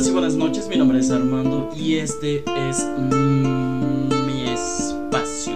[0.00, 5.52] tardes y buenas noches, mi nombre es Armando y este es mm, mi espacio.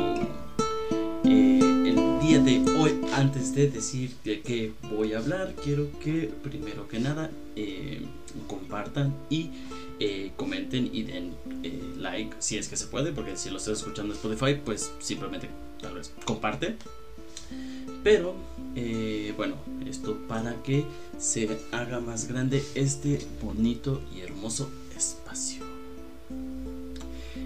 [1.25, 6.31] Eh, el día de hoy, antes de decir de qué voy a hablar, quiero que
[6.43, 8.03] primero que nada eh,
[8.47, 9.49] compartan y
[9.99, 11.33] eh, comenten y den
[11.63, 14.93] eh, like si es que se puede, porque si lo estás escuchando en Spotify, pues
[14.99, 15.49] simplemente
[15.81, 16.77] tal vez comparte.
[18.03, 18.35] Pero
[18.77, 19.57] eh, bueno,
[19.87, 20.85] esto para que
[21.19, 25.63] se haga más grande este bonito y hermoso espacio.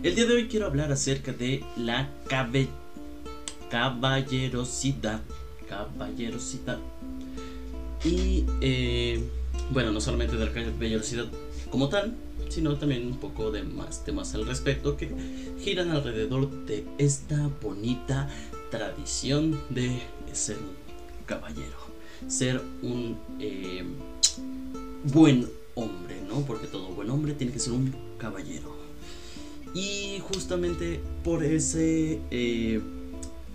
[0.03, 2.69] El día de hoy quiero hablar acerca de la cabe-
[3.71, 5.21] caballerosidad.
[5.69, 6.79] Caballerosidad.
[8.05, 9.23] Y eh,
[9.71, 11.27] bueno, no solamente de la caballerosidad
[11.71, 12.15] como tal,
[12.49, 15.11] sino también un poco de más temas al respecto que
[15.61, 18.31] giran alrededor de esta bonita
[18.71, 20.01] tradición de
[20.33, 20.88] ser un
[21.29, 21.77] caballero,
[22.27, 23.85] ser un eh,
[25.05, 26.41] buen hombre, ¿no?
[26.41, 28.77] Porque todo buen hombre tiene que ser un caballero.
[29.75, 32.81] Y justamente por ese, eh,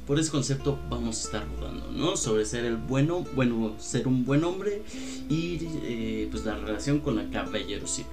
[0.06, 2.16] por ese concepto vamos a estar rodando, ¿no?
[2.16, 4.84] Sobre ser el bueno, bueno, ser un buen hombre
[5.28, 8.08] y eh, pues la relación con la caballerosidad.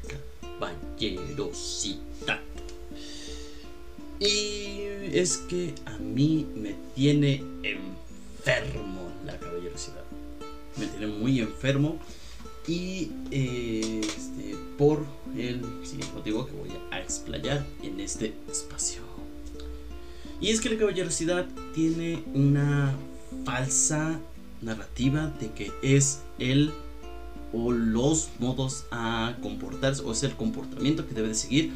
[0.59, 2.41] Caballerosidad.
[4.19, 4.81] Y
[5.13, 10.05] es que a mí me tiene enfermo la caballerosidad.
[10.77, 11.99] Me tiene muy enfermo.
[12.67, 15.05] Y eh, este, por
[15.37, 19.03] el siguiente motivo que voy a explayar en este espacio.
[20.41, 22.95] Y es que la caballerosidad tiene una
[23.45, 24.21] falsa
[24.63, 26.73] narrativa de que es el
[27.53, 31.73] o los modos a comportarse o es el comportamiento que debe de seguir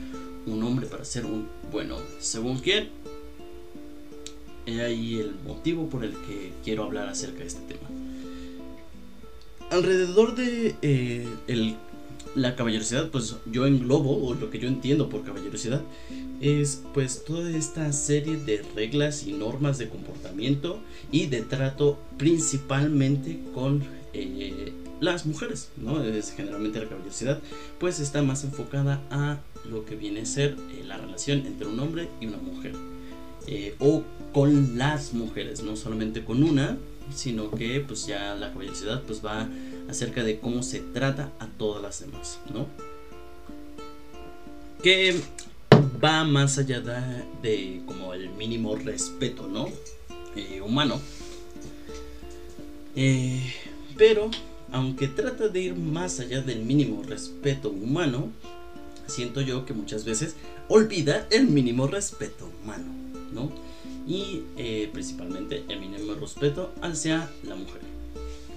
[0.47, 2.09] un hombre para ser un buen hombre.
[2.21, 2.91] Según quién,
[4.67, 7.89] he ahí el motivo por el que quiero hablar acerca de este tema.
[9.71, 11.77] Alrededor de eh, el-
[12.35, 15.83] la caballerosidad, pues yo englobo, o lo que yo entiendo por caballerosidad,
[16.41, 20.81] es pues toda esta serie de reglas y normas de comportamiento
[21.13, 23.83] y de trato principalmente con
[24.13, 26.03] eh, las mujeres, ¿no?
[26.03, 27.41] Es generalmente la caballerosidad,
[27.79, 29.39] pues está más enfocada a
[29.71, 32.73] lo que viene a ser eh, la relación entre un hombre y una mujer.
[33.47, 36.79] Eh, o con las mujeres, no solamente con una,
[37.15, 39.49] sino que pues ya la caballerosidad pues va
[39.89, 42.67] acerca de cómo se trata a todas las demás, ¿no?
[44.83, 45.21] Que
[46.03, 46.81] va más allá
[47.43, 49.69] de, como el mínimo respeto, ¿no?
[50.37, 51.01] Eh, humano.
[52.97, 53.43] Eh,
[53.97, 54.31] pero,
[54.73, 58.31] aunque trata de ir más allá del mínimo respeto humano,
[59.07, 60.37] siento yo que muchas veces
[60.69, 62.93] olvida el mínimo respeto humano,
[64.07, 67.81] Y eh, principalmente mínimo respeto hacia la mujer.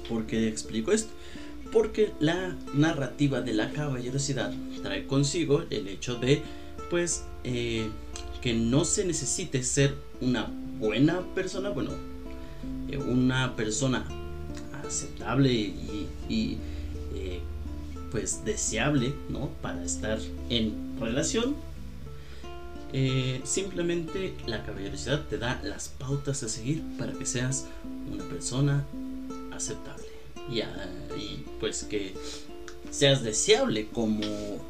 [0.07, 1.09] ¿Por qué explico esto?
[1.71, 6.41] Porque la narrativa de la caballerosidad trae consigo el hecho de,
[6.89, 7.87] pues, eh,
[8.41, 10.49] que no se necesite ser una
[10.79, 11.91] buena persona, bueno,
[12.89, 14.05] eh, una persona
[14.85, 16.57] aceptable y, y,
[17.15, 17.41] eh,
[18.11, 19.49] pues deseable, ¿no?
[19.61, 21.55] Para estar en relación.
[22.93, 27.65] Eh, simplemente la caballerosidad te da las pautas a seguir para que seas
[28.11, 28.85] una persona
[29.51, 30.05] aceptable
[30.49, 30.89] y, ah,
[31.59, 32.13] pues que
[32.89, 34.23] seas deseable como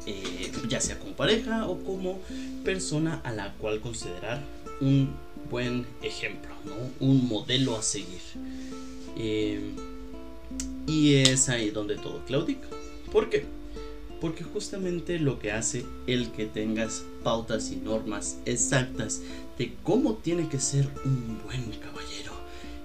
[0.06, 2.20] eh, ya sea como pareja o como
[2.64, 4.42] persona a la cual considerar
[4.80, 5.14] un
[5.50, 7.06] buen ejemplo, ¿no?
[7.06, 8.20] un modelo a seguir.
[9.16, 9.60] Eh,
[10.86, 12.66] y es ahí donde todo claudica.
[13.12, 13.44] ¿Por qué?
[14.20, 19.20] Porque justamente lo que hace el que tengas pautas y normas exactas
[19.56, 22.32] de cómo tiene que ser un buen caballero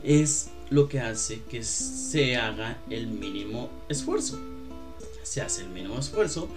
[0.03, 4.39] es lo que hace que se haga el mínimo esfuerzo.
[5.23, 6.47] Se hace el mínimo esfuerzo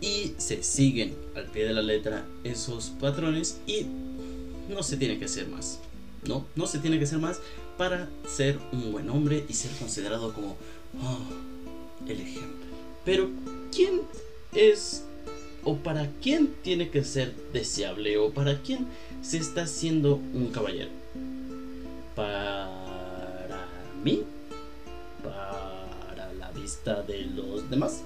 [0.00, 3.86] y se siguen al pie de la letra esos patrones y
[4.68, 5.78] no se tiene que hacer más.
[6.26, 7.40] No, no se tiene que hacer más
[7.78, 10.56] para ser un buen hombre y ser considerado como
[11.02, 12.69] oh, el ejemplo.
[13.04, 13.30] Pero,
[13.74, 14.02] ¿quién
[14.52, 15.04] es
[15.62, 18.86] o para quién tiene que ser deseable o para quién
[19.22, 20.90] se está siendo un caballero?
[22.14, 22.68] ¿Para
[24.02, 24.22] mí?
[25.22, 28.02] ¿Para la vista de los demás?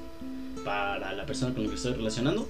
[0.64, 2.48] ¿Para la persona con la que estoy relacionando?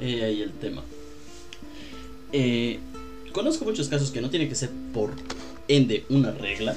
[0.00, 0.82] Eh, ahí el tema.
[2.32, 2.80] Eh,
[3.32, 5.12] conozco muchos casos que no tiene que ser por
[5.68, 6.76] ende una regla,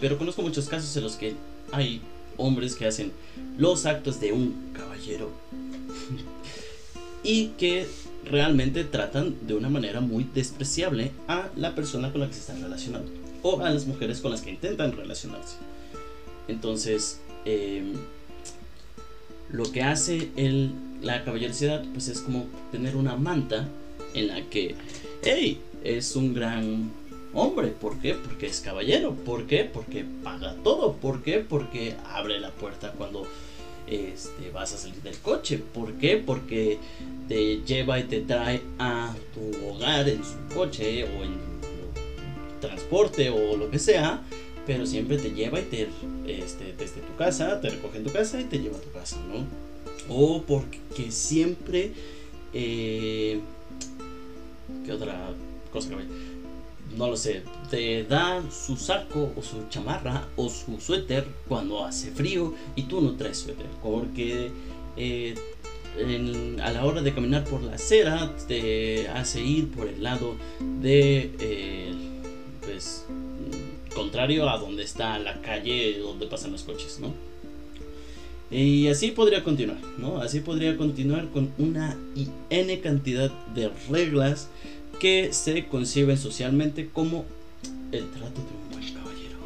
[0.00, 1.34] pero conozco muchos casos en los que
[1.70, 2.00] hay
[2.36, 3.12] hombres que hacen
[3.58, 5.30] los actos de un caballero
[7.22, 7.86] y que
[8.24, 12.60] realmente tratan de una manera muy despreciable a la persona con la que se están
[12.62, 13.10] relacionando
[13.42, 15.56] o a las mujeres con las que intentan relacionarse.
[16.48, 17.92] Entonces, eh,
[19.50, 20.72] lo que hace el,
[21.02, 23.68] la caballerosidad pues es como tener una manta
[24.14, 24.74] en la que,
[25.22, 26.90] hey, es un gran
[27.36, 27.68] hombre.
[27.68, 28.14] ¿Por qué?
[28.14, 29.14] Porque es caballero.
[29.14, 29.64] ¿Por qué?
[29.64, 30.94] Porque paga todo.
[30.94, 31.38] ¿Por qué?
[31.38, 33.26] Porque abre la puerta cuando
[33.86, 35.58] este, vas a salir del coche.
[35.58, 36.16] ¿Por qué?
[36.16, 36.78] Porque
[37.28, 41.36] te lleva y te trae a tu hogar en su coche o en
[42.60, 44.22] transporte o lo que sea.
[44.66, 45.88] Pero siempre te lleva y te,
[46.26, 49.16] este, desde tu casa, te recoge en tu casa y te lleva a tu casa,
[49.28, 49.46] ¿no?
[50.08, 51.92] O porque siempre...
[52.52, 53.40] Eh,
[54.84, 55.30] ¿Qué otra
[55.72, 55.96] cosa que
[56.96, 62.10] no lo sé, te da su saco o su chamarra o su suéter cuando hace
[62.10, 64.50] frío y tú no traes suéter porque
[64.96, 65.34] eh,
[66.62, 70.36] a la hora de caminar por la acera te hace ir por el lado
[70.80, 71.94] de eh,
[72.62, 73.06] pues
[73.94, 77.14] contrario a donde está la calle donde pasan los coches, ¿no?
[78.50, 80.20] Y así podría continuar, ¿no?
[80.20, 81.98] Así podría continuar con una
[82.50, 84.48] N cantidad de reglas
[85.00, 87.24] que se conciben socialmente como
[87.92, 89.38] el trato de un buen caballero.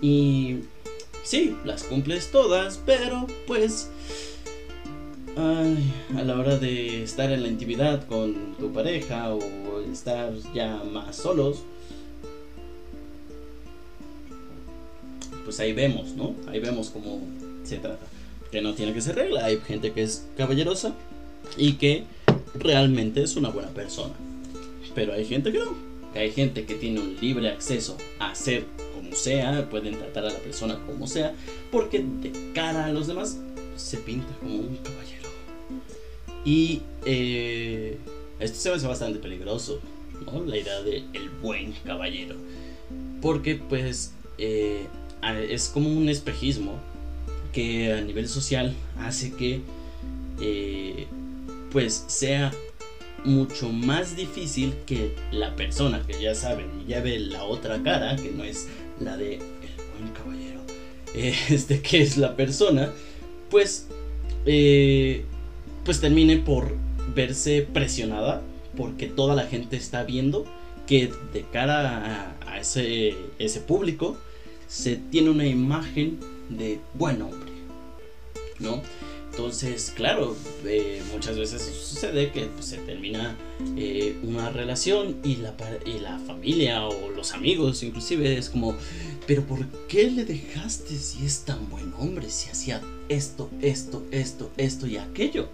[0.00, 0.60] Y
[1.22, 3.88] sí, las cumples todas, pero pues
[5.36, 11.16] a la hora de estar en la intimidad con tu pareja o estar ya más
[11.16, 11.62] solos,
[15.44, 16.34] pues ahí vemos, ¿no?
[16.48, 17.20] Ahí vemos cómo
[17.64, 18.06] se trata.
[18.50, 20.94] Que no tiene que ser regla, hay gente que es caballerosa
[21.56, 22.04] y que
[22.54, 24.12] realmente es una buena persona.
[24.94, 25.74] Pero hay gente que no.
[26.14, 30.38] Hay gente que tiene un libre acceso a hacer como sea, pueden tratar a la
[30.38, 31.34] persona como sea,
[31.70, 33.38] porque de cara a los demás
[33.76, 35.30] se pinta como un caballero.
[36.44, 37.96] Y eh,
[38.40, 39.80] esto se me hace bastante peligroso,
[40.26, 40.44] ¿no?
[40.44, 41.04] La idea de
[41.40, 42.36] buen caballero.
[43.22, 44.86] Porque pues eh,
[45.48, 46.78] es como un espejismo
[47.52, 49.60] que a nivel social hace que
[50.40, 51.06] eh,
[51.70, 52.52] pues sea
[53.24, 58.16] mucho más difícil que la persona que ya sabe y ya ve la otra cara,
[58.16, 58.68] que no es
[59.00, 59.42] la de el
[59.98, 60.60] buen caballero,
[61.14, 62.90] este que es la persona,
[63.50, 63.88] pues,
[64.46, 65.24] eh,
[65.84, 66.76] pues termine por
[67.14, 68.42] verse presionada
[68.76, 70.46] porque toda la gente está viendo
[70.86, 74.16] que de cara a, ese, ese público
[74.66, 76.18] se tiene una imagen
[76.48, 77.50] de buen hombre,
[78.58, 78.82] ¿no?
[79.32, 80.36] Entonces, claro,
[80.66, 83.34] eh, muchas veces sucede que pues, se termina
[83.78, 85.54] eh, una relación y la,
[85.86, 88.76] y la familia o los amigos inclusive es como,
[89.26, 94.50] pero ¿por qué le dejaste si es tan buen hombre, si hacía esto, esto, esto,
[94.58, 95.48] esto y aquello?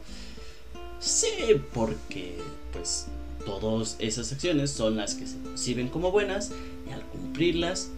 [0.99, 1.29] Sí,
[1.73, 2.35] porque
[2.73, 3.07] pues
[3.47, 6.51] todas esas acciones son las que se perciben como buenas
[6.89, 7.91] y al cumplirlas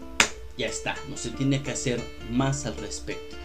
[0.59, 1.99] ya está, no se tiene que hacer
[2.29, 3.35] más al respecto.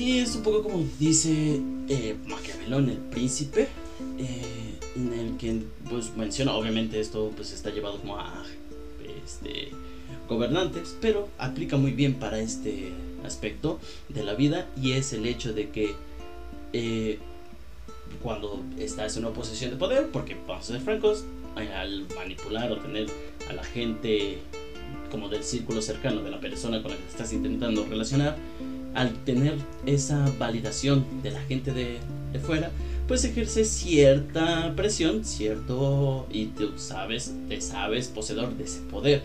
[0.00, 1.60] Y es un poco como dice
[1.90, 3.68] eh, Maquiavelón, el príncipe,
[4.16, 5.60] eh, en el que
[5.90, 8.46] pues menciona, obviamente esto pues está llevado como a
[9.22, 9.68] este,
[10.26, 12.94] gobernantes, pero aplica muy bien para este
[13.26, 15.94] aspecto de la vida y es el hecho de que
[16.72, 17.18] eh,
[18.22, 21.26] cuando estás en una posición de poder, porque vamos a ser francos,
[21.56, 23.06] al manipular o tener
[23.50, 24.38] a la gente
[25.10, 28.38] como del círculo cercano de la persona con la que estás intentando relacionar,
[28.94, 29.54] al tener
[29.86, 31.98] esa validación de la gente de,
[32.44, 32.70] fuera,
[33.08, 39.22] pues ejerce cierta presión, cierto, y tú sabes, te sabes poseedor de ese poder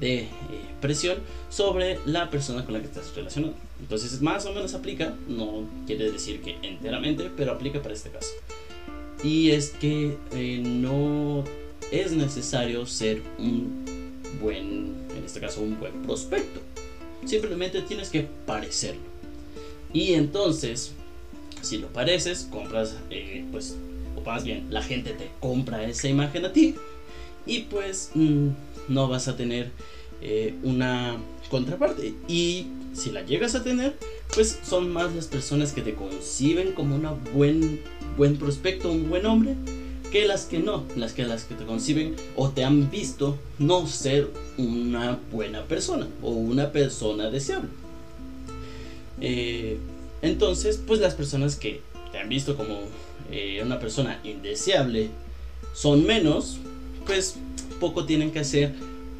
[0.00, 0.28] de eh,
[0.80, 1.18] presión
[1.50, 3.54] sobre la persona con la que estás relacionado.
[3.80, 8.30] Entonces más o menos aplica, no quiere decir que enteramente, pero aplica para este caso.
[9.22, 11.44] Y es que eh, no
[11.90, 13.84] es necesario ser un
[14.40, 16.60] buen, en este caso un buen prospecto.
[17.24, 19.02] Simplemente tienes que parecerlo.
[19.92, 20.92] Y entonces,
[21.62, 23.76] si lo pareces, compras, eh, pues,
[24.16, 26.74] o más bien, la gente te compra esa imagen a ti.
[27.46, 28.48] Y pues mm,
[28.88, 29.70] no vas a tener
[30.20, 31.16] eh, una
[31.50, 32.14] contraparte.
[32.28, 33.96] Y si la llegas a tener,
[34.34, 37.80] pues son más las personas que te conciben como un buen,
[38.16, 39.54] buen prospecto, un buen hombre,
[40.10, 43.86] que las que no, las que las que te conciben o te han visto no
[43.86, 47.68] ser una buena persona o una persona deseable.
[49.20, 49.78] Eh,
[50.22, 51.80] entonces, pues las personas que
[52.12, 52.78] te han visto como
[53.30, 55.10] eh, una persona indeseable
[55.74, 56.58] son menos,
[57.06, 57.36] pues
[57.80, 58.74] poco tienen que hacer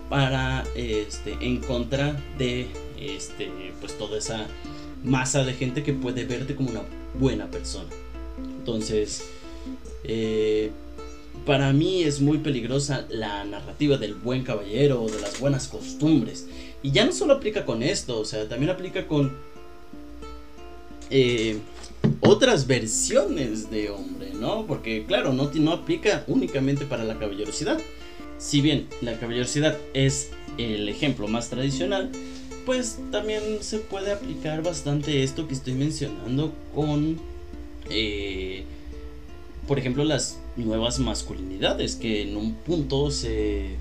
[0.08, 2.66] para este en contra de
[2.98, 4.46] este pues toda esa
[5.04, 6.82] masa de gente que puede verte como una
[7.18, 7.90] buena persona.
[8.58, 9.24] Entonces,
[10.04, 10.70] eh,
[11.46, 16.46] para mí es muy peligrosa la narrativa del buen caballero o de las buenas costumbres.
[16.82, 19.36] Y ya no solo aplica con esto, o sea, también aplica con
[21.10, 21.58] eh,
[22.20, 24.66] otras versiones de hombre, ¿no?
[24.66, 27.78] Porque claro, no, aplica únicamente para la caballerosidad.
[28.38, 32.10] Si bien la caballerosidad es el ejemplo más tradicional,
[32.66, 37.18] pues también se puede aplicar bastante esto que estoy mencionando con,
[37.90, 38.64] eh,
[39.68, 43.76] por ejemplo, las nuevas masculinidades, que en un punto se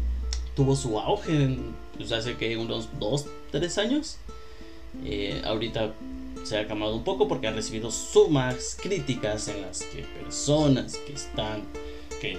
[0.54, 1.58] tuvo su auge,
[1.96, 4.18] pues hace que unos 2, 3 años.
[5.06, 5.94] Eh, ahorita
[6.44, 11.14] se ha calmado un poco porque ha recibido sumas críticas en las que personas que
[11.14, 11.64] están,
[12.20, 12.38] que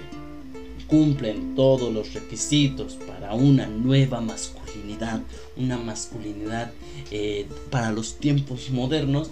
[0.87, 5.21] cumplen todos los requisitos para una nueva masculinidad,
[5.57, 6.71] una masculinidad
[7.09, 9.29] eh, para los tiempos modernos,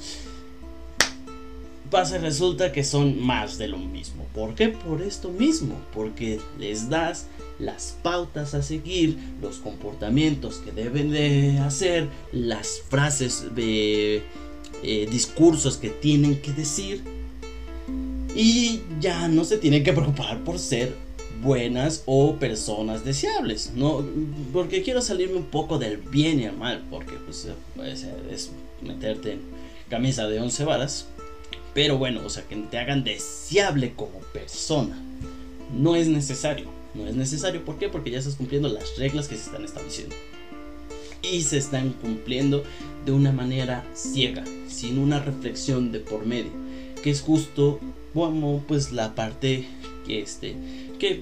[1.89, 4.25] pasa resulta que son más de lo mismo.
[4.33, 4.69] ¿Por qué?
[4.69, 7.27] Por esto mismo, porque les das
[7.59, 14.23] las pautas a seguir, los comportamientos que deben de hacer, las frases de
[14.83, 17.01] eh, discursos que tienen que decir
[18.35, 20.93] y ya no se tienen que preocupar por ser
[21.41, 24.05] buenas o personas deseables, ¿no?
[24.53, 28.51] Porque quiero salirme un poco del bien y el mal, porque pues, pues es
[28.81, 29.41] meterte en
[29.89, 31.07] camisa de once varas,
[31.77, 34.99] pero bueno, o sea, que te hagan deseable como persona,
[35.71, 36.65] no es necesario,
[36.95, 37.87] no es necesario, ¿por qué?
[37.87, 40.15] Porque ya estás cumpliendo las reglas que se están estableciendo
[41.21, 42.63] y se están cumpliendo
[43.05, 46.49] de una manera ciega, sin una reflexión de por medio,
[47.03, 47.79] que es justo
[48.11, 49.67] como pues la parte
[50.07, 50.55] que este
[50.97, 51.21] que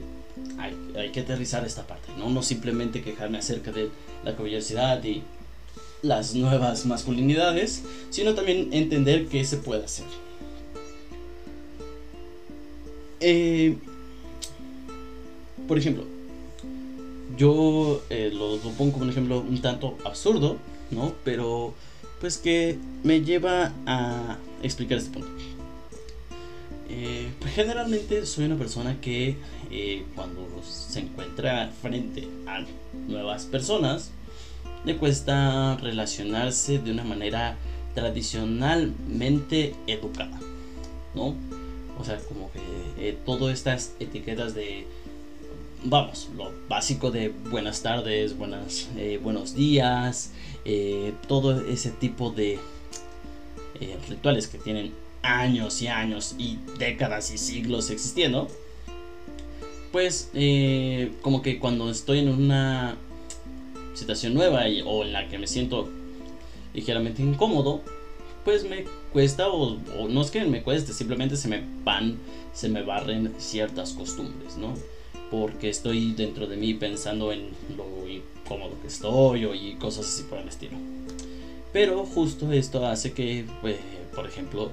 [0.58, 2.30] hay, que aterrizar esta parte, ¿no?
[2.30, 3.90] no simplemente quejarme acerca de
[4.24, 5.22] la caballerosidad y
[6.02, 10.06] las nuevas masculinidades, sino también entender qué se puede hacer.
[13.27, 13.75] Eh,
[15.67, 16.03] por ejemplo,
[17.36, 20.58] yo eh, lo, pongo como un ejemplo un tanto absurdo,
[20.91, 21.12] ¿no?
[21.24, 21.74] Pero
[22.22, 25.27] pues que me lleva a explicar este punto.
[26.88, 29.38] Eh, generalmente soy una persona que
[29.72, 32.63] eh, cuando se encuentra frente a
[33.08, 34.12] nuevas personas
[34.86, 37.58] le cuesta relacionarse de una manera
[37.96, 40.39] tradicionalmente educada,
[41.15, 41.34] ¿no?
[42.00, 44.86] O sea, como que todas estas etiquetas de
[45.86, 50.32] vamos, lo básico de buenas tardes, buenas, eh, buenos días,
[50.66, 52.60] eh, todo ese tipo de
[53.80, 58.48] eh, rituales que tienen años y años y décadas y siglos existiendo,
[59.92, 60.30] pues
[61.22, 62.98] como que cuando estoy en una
[63.94, 65.90] situación nueva o en la que me siento
[66.74, 67.82] ligeramente incómodo,
[68.46, 72.18] pues me cuesta o, o, no es que me cueste, simplemente se me van,
[72.54, 74.74] se me barren ciertas costumbres, ¿no?
[75.30, 80.24] porque estoy dentro de mí pensando en lo incómodo que estoy o y cosas así
[80.24, 80.78] por el estilo.
[81.74, 83.78] Pero justo esto hace que, pues,
[84.14, 84.72] por ejemplo,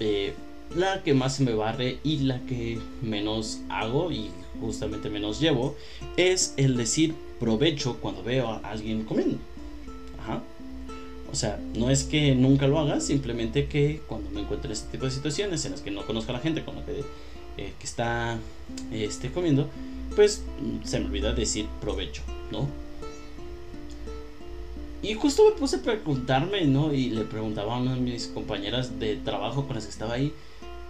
[0.00, 0.32] eh,
[0.74, 4.30] la que más se me barre y la que menos hago y
[4.60, 5.76] justamente menos llevo
[6.16, 9.38] es el decir provecho cuando veo a alguien comiendo.
[10.20, 10.42] Ajá.
[11.32, 14.90] O sea, no es que nunca lo haga, simplemente que cuando me encuentro en este
[14.92, 17.00] tipo de situaciones en las que no conozco a la gente con la que
[17.56, 18.38] eh, está
[18.92, 19.68] este, comiendo,
[20.14, 20.44] pues
[20.84, 22.68] se me olvida decir provecho, ¿no?
[25.02, 26.92] Y justo me puse a preguntarme, ¿no?
[26.92, 30.32] Y le preguntaba a una de mis compañeras de trabajo con las que estaba ahí,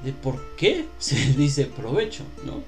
[0.05, 2.63] de por qué se dice provecho, ¿no?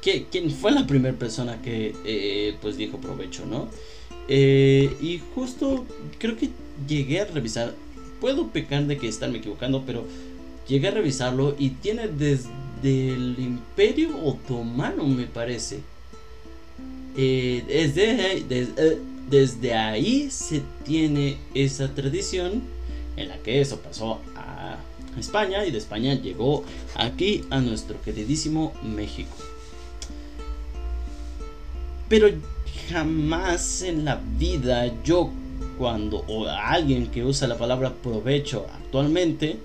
[0.00, 3.68] ¿Quién fue la primera persona que eh, pues dijo provecho, ¿no?
[4.28, 5.84] Eh, y justo
[6.18, 6.50] creo que
[6.86, 7.74] llegué a revisar,
[8.20, 10.04] puedo pecar de que estarme equivocando, pero
[10.68, 12.48] llegué a revisarlo y tiene desde
[12.82, 15.80] del Imperio Otomano, me parece.
[17.16, 17.64] Eh,
[19.28, 22.62] desde ahí se tiene esa tradición
[23.16, 24.78] en la que eso pasó a
[25.18, 26.64] España y de España llegó
[26.94, 29.34] aquí a nuestro queridísimo México.
[32.08, 32.28] Pero
[32.90, 35.30] jamás en la vida yo
[35.78, 39.58] cuando o alguien que usa la palabra provecho actualmente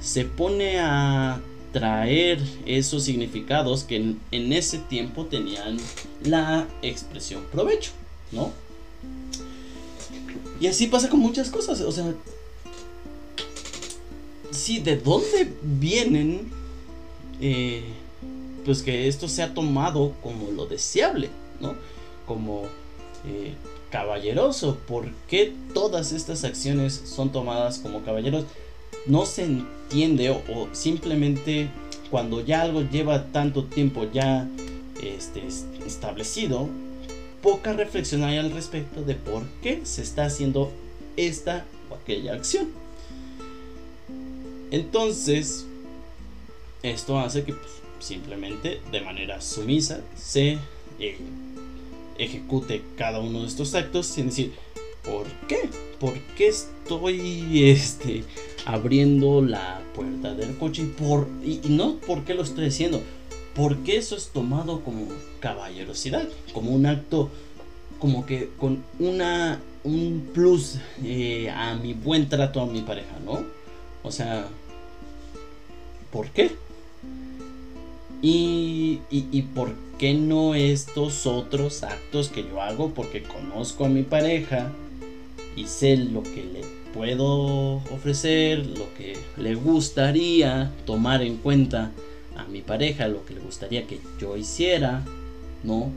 [0.00, 1.40] se pone a
[1.72, 3.96] traer esos significados que
[4.30, 5.76] en, ese tiempo tenían
[6.24, 7.92] la expresión provecho,
[8.32, 8.50] ¿no?
[10.60, 12.14] Y así pasa con muchas cosas, o sea,
[14.50, 16.50] sí, ¿de dónde vienen?
[17.42, 17.84] Eh,
[18.64, 21.28] pues que esto se ha tomado como lo deseable,
[21.60, 21.74] ¿no?
[22.26, 22.64] Como
[23.26, 23.54] eh,
[23.90, 24.78] caballeroso.
[24.86, 28.44] ¿Por qué todas estas acciones son tomadas como caballeros?
[29.06, 31.68] no se entiende o, simplemente
[32.10, 34.48] cuando ya algo lleva tanto tiempo ya
[35.02, 35.42] este,
[35.86, 36.68] establecido,
[37.42, 40.72] poca reflexión hay al respecto de por qué se está haciendo
[41.16, 42.68] esta o aquella acción.
[44.70, 45.66] Entonces,
[46.82, 50.58] esto hace que pues, simplemente de manera sumisa se
[50.98, 51.16] eh,
[52.18, 54.52] ejecute cada uno de estos actos sin decir,
[55.04, 55.68] ¿por qué?
[56.00, 58.24] ¿Por qué estoy este,
[58.64, 60.82] abriendo la puerta del coche?
[60.82, 63.02] Y, por, y, no por qué lo estoy haciendo,
[63.54, 65.06] porque eso es tomado como
[65.40, 67.30] caballerosidad, como un acto,
[67.98, 73.44] como que con una, un plus eh, a mi buen trato a mi pareja, ¿no?
[74.02, 74.48] O sea,
[76.12, 76.52] ¿por qué?
[78.22, 82.90] Y, y, por qué no estos otros actos que yo hago?
[82.94, 84.70] Porque conozco a mi pareja
[85.56, 86.60] y sé lo que le
[86.92, 91.92] puedo ofrecer, lo que le gustaría tomar en cuenta
[92.36, 95.02] a mi pareja, lo que le gustaría que yo hiciera,
[95.62, 95.90] ¿no?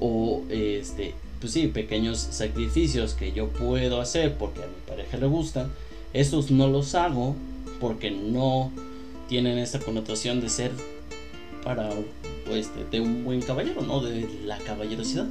[0.00, 5.26] O este, pues sí, pequeños sacrificios que yo puedo hacer porque a mi pareja le
[5.26, 5.70] gustan,
[6.12, 7.34] esos no los hago
[7.80, 8.70] porque no
[9.28, 10.70] tienen esa connotación de ser
[11.64, 11.90] para
[12.46, 14.00] pues, de, un buen caballero, ¿no?
[14.00, 15.26] De la caballerosidad.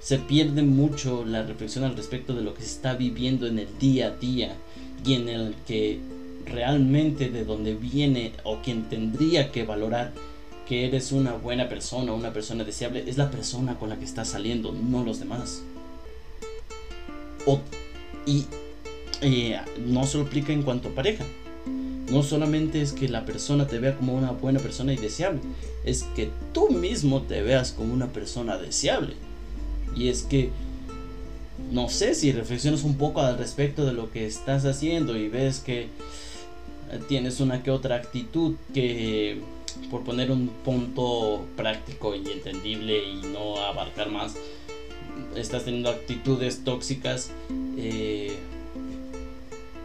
[0.00, 3.68] Se pierde mucho la reflexión al respecto de lo que se está viviendo en el
[3.78, 4.56] día a día
[5.04, 6.00] y en el que
[6.44, 10.12] realmente de donde viene o quien tendría que valorar
[10.66, 14.28] que eres una buena persona, una persona deseable, es la persona con la que estás
[14.28, 15.62] saliendo, no los demás.
[18.26, 18.46] y
[19.20, 21.24] eh, no se lo aplica en cuanto a pareja.
[22.12, 25.40] No solamente es que la persona te vea como una buena persona y deseable,
[25.82, 29.14] es que tú mismo te veas como una persona deseable.
[29.96, 30.50] Y es que,
[31.70, 35.60] no sé, si reflexionas un poco al respecto de lo que estás haciendo y ves
[35.60, 35.88] que
[37.08, 39.40] tienes una que otra actitud que,
[39.90, 44.34] por poner un punto práctico y entendible y no abarcar más,
[45.34, 47.30] estás teniendo actitudes tóxicas,
[47.78, 48.36] eh,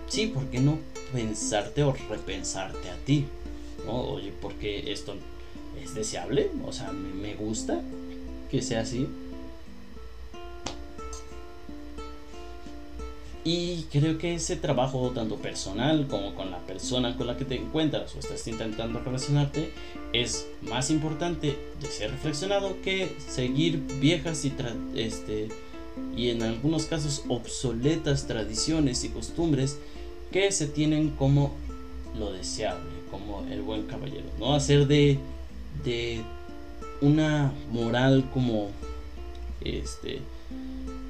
[0.09, 0.77] sí, ¿por qué no
[1.13, 3.25] pensarte o repensarte a ti?
[3.85, 4.01] ¿no?
[4.01, 5.15] Oye, porque esto
[5.81, 7.81] es deseable, o sea, me gusta
[8.49, 9.07] que sea así.
[13.49, 17.55] Y creo que ese trabajo, tanto personal como con la persona con la que te
[17.55, 19.71] encuentras o estás intentando relacionarte,
[20.11, 24.51] es más importante de ser reflexionado que seguir viejas y,
[24.95, 25.47] este,
[26.17, 29.77] y en algunos casos obsoletas tradiciones y costumbres
[30.31, 31.53] que se tienen como
[32.17, 34.25] lo deseable, como el buen caballero.
[34.39, 35.19] No hacer de,
[35.83, 36.21] de
[37.01, 38.69] una moral como
[39.61, 40.21] este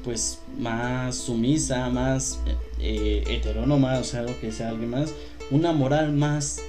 [0.04, 2.40] pues más sumisa, más
[2.80, 5.14] eh, heterónoma, o sea, lo que sea alguien más,
[5.52, 6.62] una moral más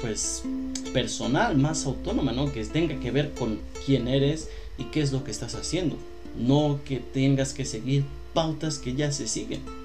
[0.00, 0.44] pues
[0.92, 2.52] personal, más autónoma, ¿no?
[2.52, 4.48] Que tenga que ver con quién eres
[4.78, 5.96] y qué es lo que estás haciendo,
[6.38, 9.79] no que tengas que seguir pautas que ya se siguen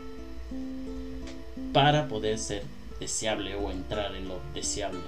[1.76, 2.64] para poder ser
[3.02, 5.02] deseable o entrar en lo deseable.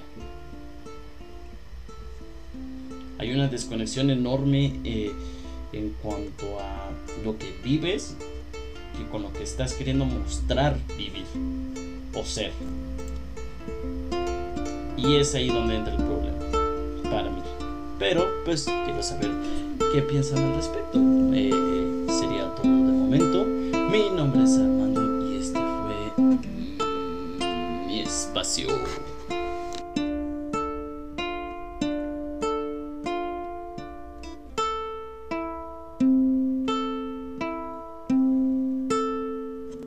[3.19, 5.13] Hay una desconexión enorme eh,
[5.71, 6.89] en cuanto a
[7.23, 8.17] lo que vives
[8.99, 11.23] y con lo que estás queriendo mostrar vivir
[12.13, 12.51] o ser.
[14.97, 16.37] Y es ahí donde entra el problema
[17.03, 17.41] para mí.
[17.97, 19.31] Pero pues quiero saber
[19.93, 20.99] qué piensan al respecto.
[21.33, 23.56] Eh, sería todo de momento.
[28.55, 29.06] Mi